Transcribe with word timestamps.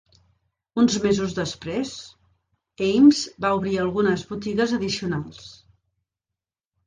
Uns 0.83 0.93
mesos 1.01 1.33
després, 1.39 1.91
Ames 2.87 3.21
va 3.45 3.51
obrir 3.59 3.77
algunes 3.83 4.23
botiges 4.31 4.73
addicionals. 4.79 5.45